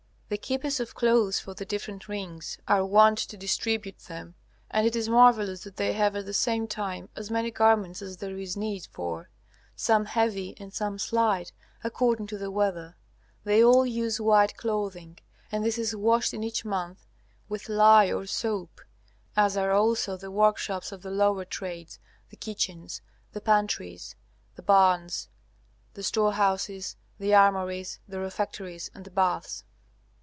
The 0.33 0.37
keepers 0.37 0.79
of 0.79 0.95
clothes 0.95 1.39
for 1.41 1.53
the 1.53 1.65
different 1.65 2.07
rings 2.07 2.57
are 2.65 2.85
wont 2.85 3.17
to 3.17 3.35
distribute 3.35 3.99
them, 4.07 4.35
and 4.69 4.87
it 4.87 4.95
is 4.95 5.09
marvellous 5.09 5.65
that 5.65 5.75
they 5.75 5.91
have 5.91 6.15
at 6.15 6.25
the 6.25 6.33
same 6.33 6.67
time 6.69 7.09
as 7.17 7.29
many 7.29 7.51
garments 7.51 8.01
as 8.01 8.15
there 8.15 8.37
is 8.37 8.55
need 8.55 8.87
for, 8.93 9.29
some 9.75 10.05
heavy 10.05 10.55
and 10.57 10.73
some 10.73 10.97
slight, 10.97 11.51
according 11.83 12.27
to 12.27 12.37
the 12.37 12.49
weather. 12.49 12.95
They 13.43 13.61
all 13.61 13.85
use 13.85 14.21
white 14.21 14.55
clothing, 14.55 15.17
and 15.51 15.65
this 15.65 15.77
is 15.77 15.93
washed 15.93 16.33
in 16.33 16.45
each 16.45 16.63
month 16.63 17.05
with 17.49 17.67
lye 17.67 18.09
or 18.09 18.25
soap, 18.25 18.79
as 19.35 19.57
are 19.57 19.73
also 19.73 20.15
the 20.15 20.31
workshops 20.31 20.93
of 20.93 21.01
the 21.01 21.11
lower 21.11 21.43
trades, 21.43 21.99
the 22.29 22.37
kitchens, 22.37 23.01
the 23.33 23.41
pantries 23.41 24.15
the 24.55 24.63
barns, 24.63 25.27
the 25.93 26.03
store 26.03 26.31
houses, 26.31 26.95
the 27.19 27.33
armories, 27.33 27.99
the 28.07 28.19
refectories, 28.21 28.89
and 28.95 29.03
the 29.03 29.11
baths. 29.11 29.65